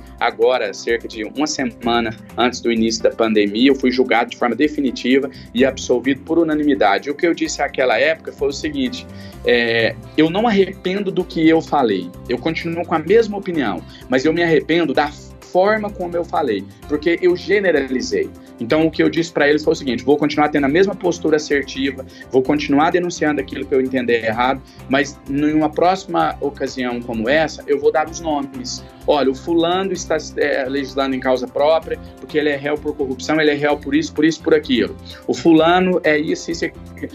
[0.72, 5.30] Cerca de uma semana antes do início da pandemia, eu fui julgado de forma definitiva
[5.54, 7.10] e absolvido por unanimidade.
[7.10, 9.06] O que eu disse naquela época foi o seguinte:
[9.44, 14.24] é, eu não arrependo do que eu falei, eu continuo com a mesma opinião, mas
[14.24, 18.30] eu me arrependo da forma como eu falei, porque eu generalizei.
[18.60, 20.94] Então, o que eu disse para eles foi o seguinte: vou continuar tendo a mesma
[20.94, 27.00] postura assertiva, vou continuar denunciando aquilo que eu entender errado, mas em uma próxima ocasião
[27.00, 28.84] como essa, eu vou dar os nomes.
[29.06, 33.40] Olha, o fulano está é, legislando em causa própria, porque ele é réu por corrupção,
[33.40, 34.94] ele é réu por isso, por isso, por aquilo.
[35.26, 36.66] O fulano é isso, isso.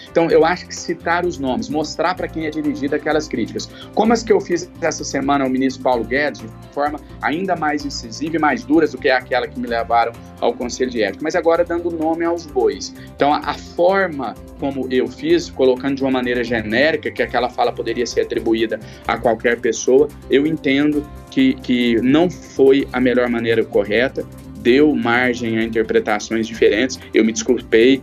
[0.10, 3.69] Então, eu acho que citar os nomes, mostrar para quem é dirigido aquelas críticas.
[3.93, 7.86] Como as que eu fiz essa semana ao ministro Paulo Guedes, de forma ainda mais
[7.86, 11.23] incisiva e mais dura do que aquela que me levaram ao Conselho de Ética.
[11.23, 12.93] Mas agora dando nome aos bois.
[13.15, 17.71] Então, a, a, forma como eu fiz, colocando de uma maneira genérica, que aquela fala
[17.71, 23.63] poderia ser atribuída a qualquer pessoa, eu entendo que, que não foi a melhor maneira
[23.63, 24.26] correta,
[24.60, 27.00] deu margem a interpretações diferentes.
[27.13, 28.02] Eu me desculpei,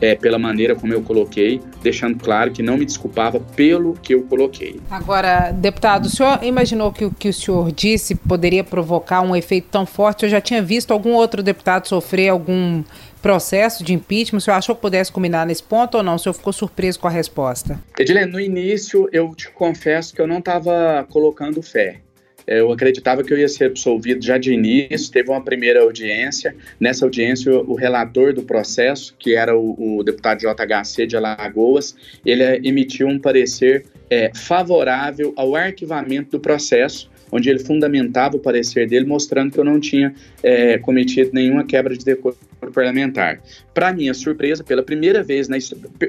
[0.00, 4.22] é, pela maneira como eu coloquei, deixando claro que não me desculpava pelo que eu
[4.22, 4.80] coloquei.
[4.90, 9.68] Agora, deputado, o senhor imaginou que o que o senhor disse poderia provocar um efeito
[9.70, 10.24] tão forte?
[10.24, 12.82] Eu já tinha visto algum outro deputado sofrer algum
[13.20, 14.38] processo de impeachment?
[14.38, 16.14] O senhor achou que pudesse combinar nesse ponto ou não?
[16.14, 17.80] O senhor ficou surpreso com a resposta?
[17.98, 22.00] Edilene, no início eu te confesso que eu não estava colocando fé
[22.48, 25.12] eu acreditava que eu ia ser absolvido já de início.
[25.12, 26.56] Teve uma primeira audiência.
[26.80, 32.42] Nessa audiência, o relator do processo, que era o, o deputado JHC de Alagoas, ele
[32.66, 39.06] emitiu um parecer é, favorável ao arquivamento do processo, onde ele fundamentava o parecer dele,
[39.06, 42.36] mostrando que eu não tinha é, cometido nenhuma quebra de decoro
[42.72, 43.40] parlamentar.
[43.72, 45.56] Para minha surpresa, pela primeira vez na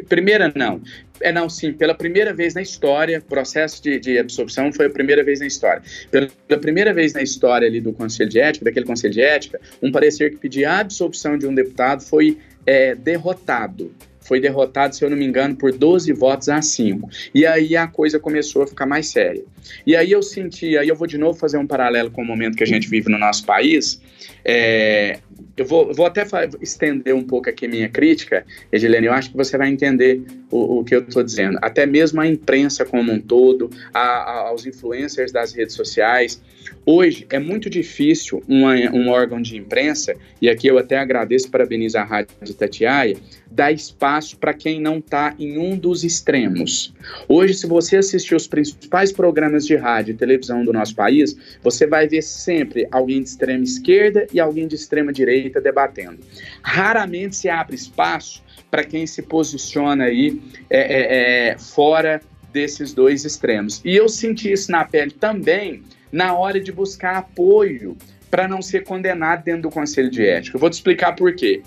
[0.08, 0.82] primeira não,
[1.22, 5.24] é não sim, pela primeira vez na história, processo de, de absorção foi a primeira
[5.24, 5.82] vez na história.
[6.10, 9.92] Pela, primeira vez na história ali do Conselho de Ética, daquele Conselho de Ética, um
[9.92, 15.10] parecer que pedia a absolvição de um deputado foi é, derrotado foi derrotado, se eu
[15.10, 17.10] não me engano, por 12 votos a 5.
[17.34, 19.44] E aí a coisa começou a ficar mais séria.
[19.86, 22.56] E aí eu senti, aí eu vou de novo fazer um paralelo com o momento
[22.56, 24.02] que a gente vive no nosso país.
[24.44, 25.20] É,
[25.60, 26.26] eu vou, vou até
[26.62, 30.84] estender um pouco aqui minha crítica, Edilene, eu acho que você vai entender o, o
[30.84, 31.60] que eu estou dizendo.
[31.62, 36.42] Até mesmo a imprensa como um todo, a, a, aos influencers das redes sociais.
[36.92, 41.52] Hoje é muito difícil uma, um órgão de imprensa, e aqui eu até agradeço e
[41.52, 43.16] parabenizo a Rádio de Tatiaia,
[43.52, 46.92] dar espaço para quem não está em um dos extremos.
[47.28, 51.86] Hoje, se você assistir os principais programas de rádio e televisão do nosso país, você
[51.86, 56.18] vai ver sempre alguém de extrema esquerda e alguém de extrema direita debatendo.
[56.64, 62.20] Raramente se abre espaço para quem se posiciona aí é, é, é, fora
[62.52, 63.80] desses dois extremos.
[63.86, 67.96] E eu senti isso na pele também na hora de buscar apoio
[68.30, 70.56] para não ser condenado dentro do Conselho de Ética.
[70.56, 71.62] Eu vou te explicar por quê.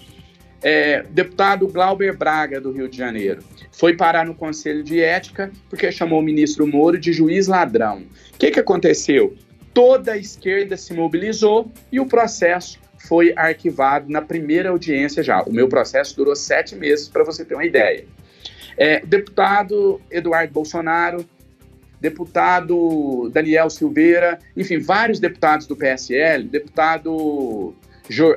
[0.62, 5.90] É, deputado Glauber Braga, do Rio de Janeiro, foi parar no Conselho de Ética porque
[5.90, 8.04] chamou o ministro Moro de juiz ladrão.
[8.32, 9.36] O que, que aconteceu?
[9.74, 12.78] Toda a esquerda se mobilizou e o processo
[13.08, 15.42] foi arquivado na primeira audiência já.
[15.42, 18.04] O meu processo durou sete meses, para você ter uma ideia.
[18.76, 21.26] É, deputado Eduardo Bolsonaro,
[22.02, 27.72] deputado Daniel Silveira, enfim, vários deputados do PSL, deputado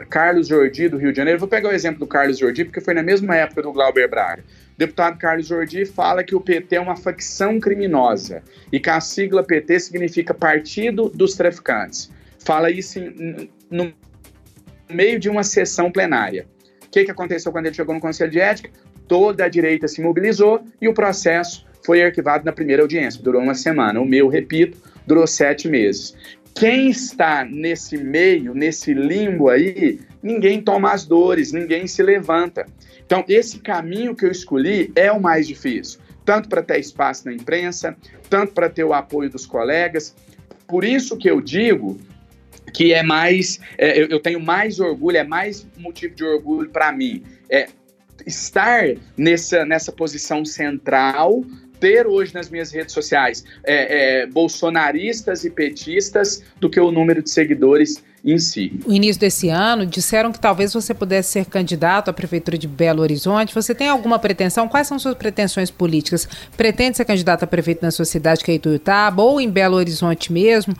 [0.08, 1.40] Carlos Jordi, do Rio de Janeiro.
[1.40, 4.44] Vou pegar o exemplo do Carlos Jordi, porque foi na mesma época do Glauber Braga.
[4.76, 9.02] O deputado Carlos Jordi fala que o PT é uma facção criminosa e que a
[9.02, 12.12] sigla PT significa Partido dos Traficantes.
[12.38, 13.92] Fala isso em, no
[14.88, 16.46] meio de uma sessão plenária.
[16.86, 18.70] O que, que aconteceu quando ele chegou no Conselho de Ética?
[19.08, 23.22] Toda a direita se mobilizou e o processo foi arquivado na primeira audiência.
[23.22, 24.00] Durou uma semana.
[24.02, 26.16] O meu, repito, durou sete meses.
[26.54, 32.66] Quem está nesse meio, nesse limbo aí, ninguém toma as dores, ninguém se levanta.
[33.06, 37.34] Então, esse caminho que eu escolhi é o mais difícil, tanto para ter espaço na
[37.34, 37.96] imprensa,
[38.30, 40.16] tanto para ter o apoio dos colegas.
[40.66, 42.00] Por isso que eu digo
[42.74, 46.92] que é mais, é, eu, eu, tenho mais orgulho, é mais motivo de orgulho para
[46.92, 47.68] mim, é
[48.26, 51.44] estar nessa, nessa posição central,
[51.80, 57.22] ter hoje nas minhas redes sociais é, é, bolsonaristas e petistas do que o número
[57.22, 58.74] de seguidores em si.
[58.86, 63.04] No início desse ano, disseram que talvez você pudesse ser candidato à Prefeitura de Belo
[63.04, 63.54] Horizonte.
[63.54, 64.68] Você tem alguma pretensão?
[64.68, 66.28] Quais são suas pretensões políticas?
[66.58, 70.34] Pretende ser candidato a prefeito na sua cidade, que é Ituiutaba, ou em Belo Horizonte
[70.34, 70.76] mesmo?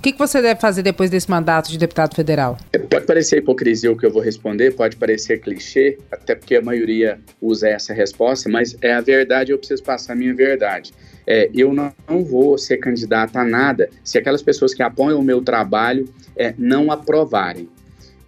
[0.00, 2.56] O que, que você deve fazer depois desse mandato de deputado federal?
[2.88, 7.20] Pode parecer hipocrisia o que eu vou responder, pode parecer clichê, até porque a maioria
[7.38, 10.94] usa essa resposta, mas é a verdade, eu preciso passar a minha verdade.
[11.26, 15.22] É, eu não, não, vou ser candidato a nada se aquelas pessoas que apoiam o
[15.22, 17.68] meu trabalho é, não aprovarem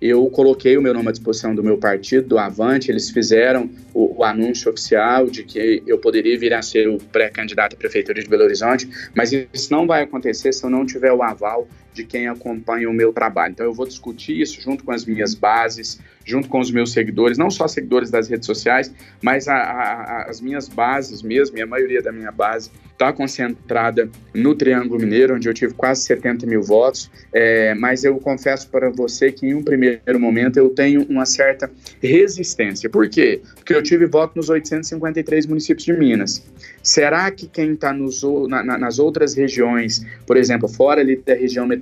[0.02, 4.18] eu coloquei o meu nome à disposição do meu partido, do Avante, eles fizeram o,
[4.18, 8.28] o anúncio oficial de que eu poderia vir a ser o pré-candidato à Prefeitura de
[8.28, 12.28] Belo Horizonte, mas isso não vai acontecer se eu não tiver o aval de quem
[12.28, 13.52] acompanha o meu trabalho.
[13.52, 17.37] Então eu vou discutir isso junto com as minhas bases, junto com os meus seguidores,
[17.37, 21.66] não só seguidores das redes sociais, mas a, a, as minhas bases mesmo, e a
[21.66, 26.62] maioria da minha base está concentrada no Triângulo Mineiro, onde eu tive quase 70 mil
[26.62, 31.26] votos, é, mas eu confesso para você que em um primeiro momento eu tenho uma
[31.26, 32.88] certa resistência.
[32.88, 33.40] Por quê?
[33.57, 36.44] Porque eu tive voto nos 853 municípios de Minas.
[36.83, 41.81] Será que quem está na, nas outras regiões, por exemplo, fora ali da região metropolitana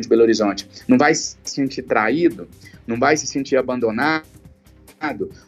[0.00, 2.48] de Belo Horizonte, não vai se sentir traído?
[2.86, 4.24] Não vai se sentir abandonado?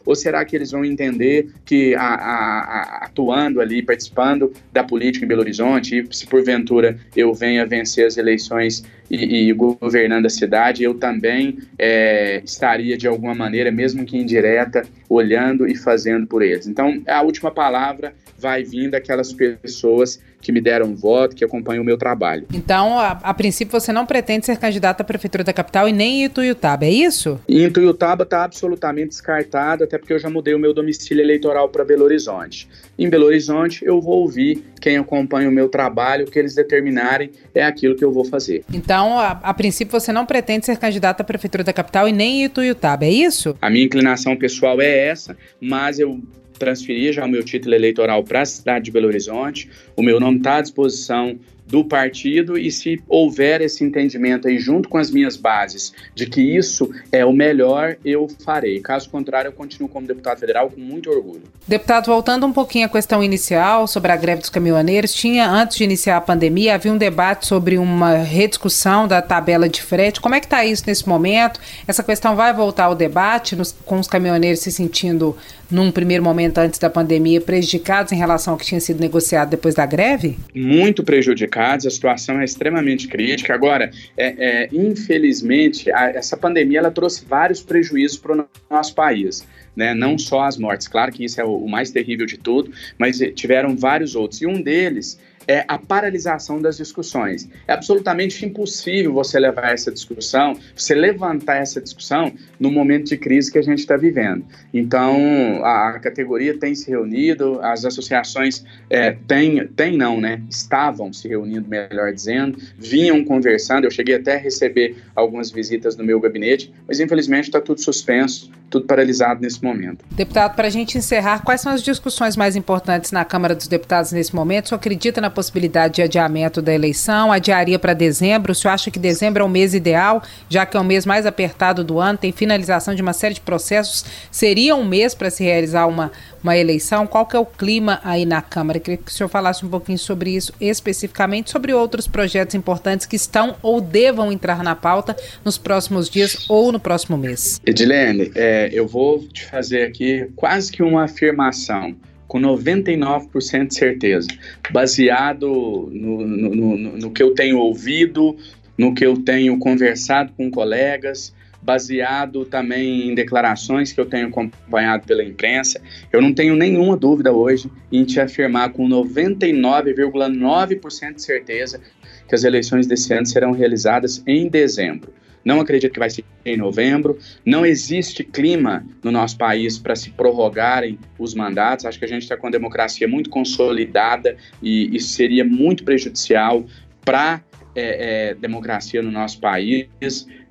[0.05, 5.23] Ou será que eles vão entender que a, a, a, atuando ali, participando da política
[5.23, 10.83] em Belo Horizonte, se porventura eu venha vencer as eleições e, e governando a cidade,
[10.83, 16.67] eu também é, estaria de alguma maneira, mesmo que indireta, olhando e fazendo por eles.
[16.67, 21.85] Então, a última palavra vai vir daquelas pessoas que me deram voto, que acompanham o
[21.85, 22.45] meu trabalho.
[22.53, 26.21] Então, a, a princípio, você não pretende ser candidato à prefeitura da capital e nem
[26.21, 27.39] em Ituiutaba, é isso?
[27.49, 31.83] Em Ituiutaba está absolutamente descartado, até porque eu já mudei o meu domicílio eleitoral para
[31.83, 32.69] Belo Horizonte.
[32.97, 37.31] Em Belo Horizonte, eu vou ouvir quem acompanha o meu trabalho, o que eles determinarem
[37.55, 38.63] é aquilo que eu vou fazer.
[38.71, 42.41] Então, a, a princípio, você não pretende ser candidato à prefeitura da capital e nem
[42.41, 43.57] em Ituiutaba, é isso?
[43.59, 46.21] A minha inclinação pessoal é essa, mas eu
[46.57, 49.69] transferi já o meu título eleitoral para a cidade de Belo Horizonte.
[49.95, 54.87] O meu nome está à disposição do partido e se houver esse entendimento aí junto
[54.87, 58.79] com as minhas bases de que isso é o melhor, eu farei.
[58.79, 61.41] Caso contrário, eu continuo como deputado federal com muito orgulho.
[61.67, 65.83] Deputado, voltando um pouquinho à questão inicial sobre a greve dos caminhoneiros, tinha antes de
[65.83, 70.21] iniciar a pandemia, havia um debate sobre uma rediscussão da tabela de frete.
[70.21, 71.59] Como é que está isso nesse momento?
[71.87, 75.35] Essa questão vai voltar ao debate nos, com os caminhoneiros se sentindo
[75.71, 79.73] num primeiro momento antes da pandemia prejudicados em relação ao que tinha sido negociado depois
[79.73, 80.37] da greve?
[80.53, 83.53] Muito prejudicados a situação é extremamente crítica.
[83.53, 89.47] Agora, é, é, infelizmente, a, essa pandemia ela trouxe vários prejuízos para o nosso país.
[89.75, 89.93] Né?
[89.93, 93.19] Não só as mortes, claro que isso é o, o mais terrível de tudo, mas
[93.35, 94.41] tiveram vários outros.
[94.41, 97.49] E um deles é a paralisação das discussões.
[97.67, 103.51] É absolutamente impossível você levar essa discussão, você levantar essa discussão no momento de crise
[103.51, 104.45] que a gente está vivendo.
[104.73, 110.41] Então, a categoria tem se reunido, as associações é, têm, não, né?
[110.49, 113.85] Estavam se reunindo, melhor dizendo, vinham conversando.
[113.85, 118.51] Eu cheguei até a receber algumas visitas no meu gabinete, mas infelizmente está tudo suspenso,
[118.69, 120.03] tudo paralisado nesse momento.
[120.11, 124.11] Deputado, para a gente encerrar, quais são as discussões mais importantes na Câmara dos Deputados
[124.11, 124.69] nesse momento?
[124.69, 127.31] Senhor acredita na possibilidade de adiamento da eleição?
[127.31, 128.51] Adiaria para dezembro?
[128.51, 131.25] O senhor acha que dezembro é o mês ideal, já que é o mês mais
[131.25, 134.05] apertado do ano, tem finalização de uma série de processos?
[134.31, 136.11] Seria um mês para se realizar uma,
[136.41, 137.05] uma eleição?
[137.05, 138.77] Qual que é o clima aí na Câmara?
[138.77, 143.05] Eu queria que o senhor falasse um pouquinho sobre isso, especificamente sobre outros projetos importantes
[143.05, 147.59] que estão ou devam entrar na pauta nos próximos dias ou no próximo mês.
[147.65, 151.95] Edilene, é, eu vou te fazer aqui quase que uma afirmação
[152.27, 154.27] com 99% de certeza,
[154.71, 158.37] baseado no, no, no, no, que eu tenho ouvido,
[158.77, 165.05] no que eu tenho conversado com colegas, baseado também em declarações que eu tenho acompanhado
[165.07, 165.81] pela imprensa.
[166.13, 171.81] Eu não tenho nenhuma dúvida hoje em te afirmar com 99,9% de certeza
[172.27, 175.11] que as eleições desse ano serão realizadas em dezembro.
[175.45, 177.19] Não acredito que vai ser em novembro.
[177.45, 181.85] Não existe clima no nosso país para se prorrogarem os mandatos.
[181.85, 186.65] Acho que a gente está com a democracia muito consolidada e isso seria muito prejudicial
[187.05, 187.43] para
[187.75, 189.87] é, é, democracia no nosso país.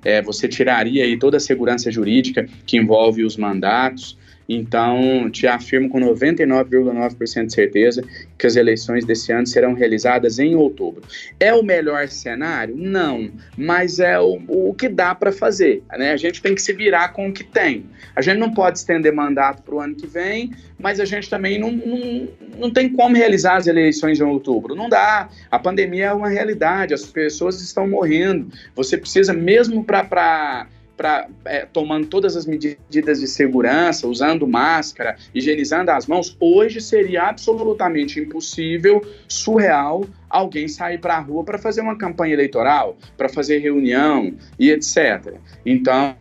[0.01, 4.17] É, você tiraria aí toda a segurança jurídica que envolve os mandatos.
[4.47, 8.03] Então, te afirmo com 99,9% de certeza
[8.37, 11.01] que as eleições desse ano serão realizadas em outubro.
[11.39, 12.75] É o melhor cenário?
[12.77, 15.83] Não, mas é o, o que dá para fazer.
[15.97, 16.11] Né?
[16.11, 17.85] A gente tem que se virar com o que tem.
[18.15, 21.57] A gente não pode estender mandato para o ano que vem, mas a gente também
[21.57, 22.27] não, não,
[22.59, 24.75] não tem como realizar as eleições em outubro.
[24.75, 25.29] Não dá.
[25.49, 28.49] A pandemia é uma realidade, as pessoas estão morrendo.
[28.75, 35.91] Você precisa, mesmo para pra, é, tomando todas as medidas de segurança, usando máscara, higienizando
[35.91, 41.97] as mãos, hoje seria absolutamente impossível, surreal, alguém sair para a rua para fazer uma
[41.97, 45.35] campanha eleitoral, para fazer reunião e etc.
[45.65, 46.15] Então,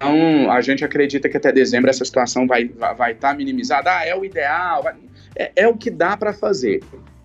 [0.51, 3.99] a gente acredita que até dezembro essa situação vai estar vai, tá minimizada.
[3.99, 4.95] Ah, é o ideal, vai,
[5.37, 6.81] é, é o que dá para fazer.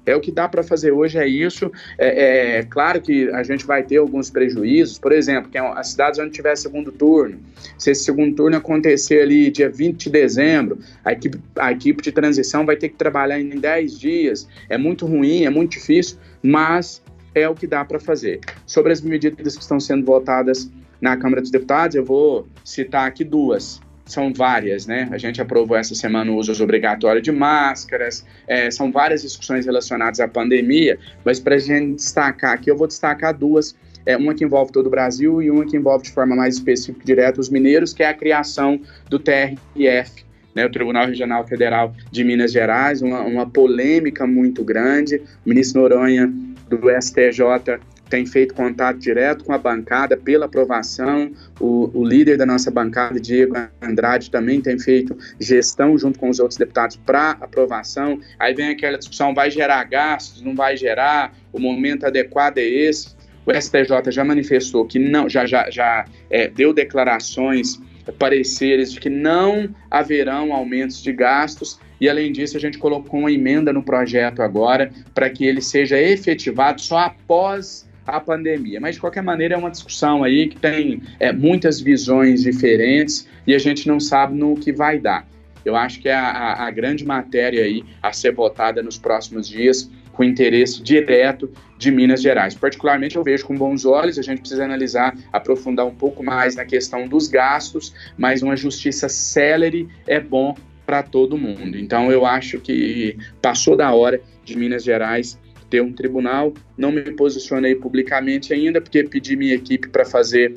[0.05, 1.71] É o que dá para fazer hoje, é isso.
[1.97, 5.89] É, é, claro que a gente vai ter alguns prejuízos, por exemplo, que é as
[5.89, 7.39] cidades onde tiver segundo turno,
[7.77, 12.11] se esse segundo turno acontecer ali dia 20 de dezembro, a equipe, a equipe de
[12.11, 14.47] transição vai ter que trabalhar em 10 dias.
[14.69, 17.01] É muito ruim, é muito difícil, mas
[17.35, 18.39] é o que dá para fazer.
[18.65, 20.69] Sobre as medidas que estão sendo votadas
[20.99, 23.79] na Câmara dos Deputados, eu vou citar aqui duas
[24.11, 25.07] são várias, né?
[25.11, 30.19] A gente aprovou essa semana o uso obrigatório de máscaras, é, são várias discussões relacionadas
[30.19, 33.75] à pandemia, mas para a gente destacar aqui, eu vou destacar duas.
[34.05, 37.05] É, uma que envolve todo o Brasil e uma que envolve de forma mais específica
[37.05, 38.79] direta os mineiros, que é a criação
[39.09, 45.21] do TRF, né, o Tribunal Regional Federal de Minas Gerais, uma, uma polêmica muito grande.
[45.45, 46.33] O ministro Noronha,
[46.69, 47.79] do STJ,
[48.09, 51.31] tem feito contato direto com a bancada pela aprovação.
[51.59, 56.39] O, o, líder da nossa bancada, Diego Andrade, também tem feito gestão junto com os
[56.39, 58.19] outros deputados para aprovação.
[58.39, 61.33] Aí vem aquela discussão: vai gerar gastos, não vai gerar?
[61.53, 63.17] O momento adequado é esse.
[63.45, 67.79] O STJ já manifestou que não, já, já, já é, deu declarações,
[68.17, 71.79] pareceres de que não haverão aumentos de gastos.
[71.99, 75.99] E além disso, a gente colocou uma emenda no projeto agora para que ele seja
[75.99, 78.79] efetivado só após a pandemia.
[78.79, 83.53] Mas, de qualquer maneira, é uma discussão aí que tem é, muitas visões diferentes e
[83.53, 85.27] a gente não sabe no que vai dar.
[85.65, 89.89] Eu acho que é a, a grande matéria aí a ser votada nos próximos dias
[90.19, 92.53] com interesse direto de Minas Gerais.
[92.53, 96.65] Particularmente, eu vejo com bons olhos, a gente precisa analisar, aprofundar um pouco mais na
[96.65, 100.55] questão dos gastos, mas uma justiça célere é bom
[100.85, 101.77] para todo mundo.
[101.77, 105.39] Então, eu acho que passou da hora de Minas Gerais
[105.69, 106.53] ter um tribunal.
[106.77, 110.55] Não me posicionei publicamente ainda, porque pedi minha equipe para fazer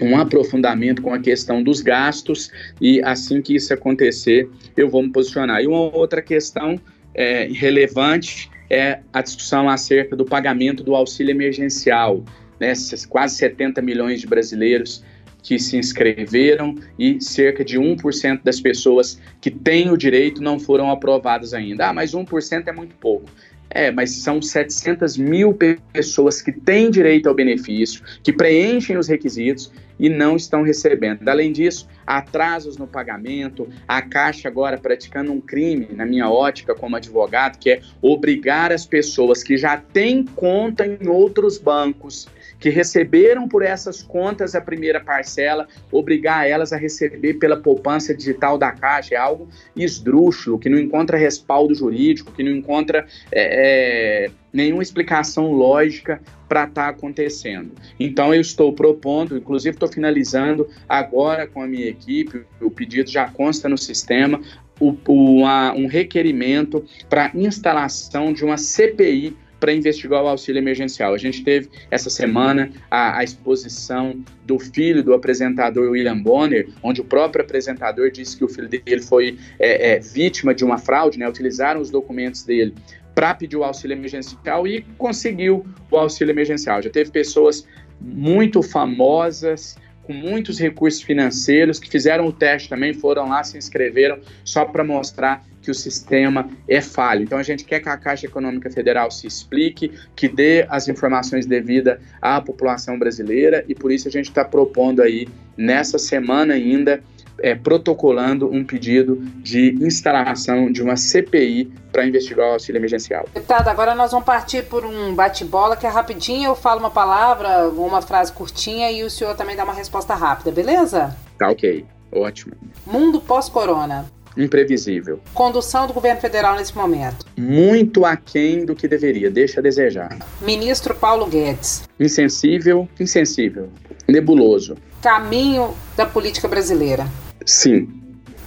[0.00, 5.10] um aprofundamento com a questão dos gastos e assim que isso acontecer, eu vou me
[5.10, 5.62] posicionar.
[5.62, 6.80] E uma outra questão
[7.14, 12.24] é, relevante é a discussão acerca do pagamento do auxílio emergencial.
[12.58, 12.72] Né?
[13.08, 15.04] Quase 70 milhões de brasileiros
[15.42, 20.90] que se inscreveram e cerca de 1% das pessoas que têm o direito não foram
[20.90, 21.88] aprovadas ainda.
[21.88, 23.28] Ah, mas 1% é muito pouco
[23.72, 25.56] É, mas são 700 mil
[25.92, 31.28] pessoas que têm direito ao benefício, que preenchem os requisitos e não estão recebendo.
[31.28, 36.96] Além disso, atrasos no pagamento, a Caixa agora praticando um crime, na minha ótica como
[36.96, 42.26] advogado, que é obrigar as pessoas que já têm conta em outros bancos
[42.60, 48.58] que receberam por essas contas a primeira parcela, obrigar elas a receber pela poupança digital
[48.58, 49.14] da Caixa.
[49.14, 55.50] É algo esdrúxulo, que não encontra respaldo jurídico, que não encontra é, é, nenhuma explicação
[55.52, 57.72] lógica para estar tá acontecendo.
[57.98, 63.28] Então eu estou propondo, inclusive estou finalizando agora com a minha equipe, o pedido já
[63.28, 64.40] consta no sistema,
[64.78, 71.12] o, o, a, um requerimento para instalação de uma CPI para investigar o auxílio emergencial.
[71.12, 77.02] A gente teve essa semana a, a, exposição do filho do apresentador William Bonner, onde
[77.02, 81.18] o próprio apresentador disse que o filho dele foi é, é, vítima de uma fraude,
[81.18, 81.28] né?
[81.28, 82.74] utilizaram os documentos dele
[83.14, 86.80] para pedir o auxílio emergencial e conseguiu o auxílio emergencial.
[86.80, 87.66] Já teve pessoas
[88.00, 94.18] muito famosas, com muitos recursos financeiros, que fizeram o teste também, foram lá, se inscreveram,
[94.44, 97.22] só para mostrar que o sistema é falho.
[97.22, 101.46] Então a gente quer que a Caixa Econômica Federal se explique, que dê as informações
[101.46, 107.02] devidas à população brasileira e por isso a gente está propondo aí nessa semana ainda
[107.42, 113.26] é, protocolando um pedido de instalação de uma CPI para investigar o auxílio emergencial.
[113.32, 117.68] Deputado, agora nós vamos partir por um bate-bola que é rapidinho, eu falo uma palavra,
[117.68, 121.16] uma frase curtinha e o senhor também dá uma resposta rápida, beleza?
[121.38, 122.54] Tá ok, ótimo.
[122.86, 124.06] Mundo pós-corona
[124.36, 125.20] imprevisível.
[125.34, 127.26] Condução do governo federal nesse momento.
[127.36, 130.18] Muito aquém do que deveria, deixa a desejar.
[130.40, 131.88] Ministro Paulo Guedes.
[131.98, 133.70] Insensível, insensível.
[134.08, 134.76] Nebuloso.
[135.02, 137.06] Caminho da política brasileira.
[137.44, 137.88] Sim.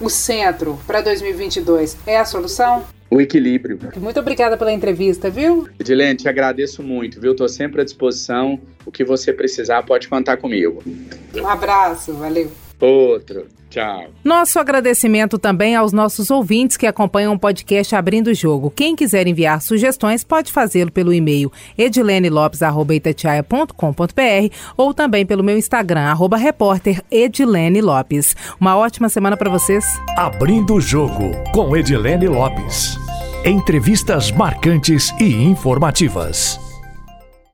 [0.00, 2.84] O centro para 2022 é a solução?
[3.10, 3.78] O equilíbrio.
[3.96, 5.68] Muito obrigada pela entrevista, viu?
[5.78, 7.30] Edilene, te agradeço muito, viu?
[7.30, 8.58] Estou sempre à disposição.
[8.84, 10.82] O que você precisar, pode contar comigo.
[11.34, 12.50] Um abraço, valeu.
[12.80, 13.46] Outro.
[13.74, 14.04] Tchau.
[14.22, 18.70] Nosso agradecimento também aos nossos ouvintes que acompanham o podcast Abrindo o Jogo.
[18.70, 26.36] Quem quiser enviar sugestões pode fazê-lo pelo e-mail edilenelopes.com.br ou também pelo meu Instagram, arroba
[26.36, 28.36] repórter Edilene Lopes.
[28.60, 29.84] Uma ótima semana para vocês.
[30.16, 32.96] Abrindo o Jogo com Edilene Lopes.
[33.44, 36.63] Entrevistas marcantes e informativas.